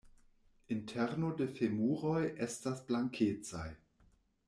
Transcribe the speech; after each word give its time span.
Interno 0.75 1.29
de 1.41 1.47
femuroj 1.59 2.25
estas 2.49 2.85
blankecaj. 2.91 3.71